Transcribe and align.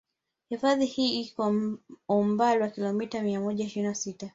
Hifadhi 0.49 0.85
hii 0.85 1.21
iko 1.21 1.55
umbali 2.09 2.61
wa 2.61 2.69
kilometa 2.69 3.21
mia 3.23 3.39
moja 3.39 3.65
ishirini 3.65 3.87
na 3.87 3.95
sita 3.95 4.29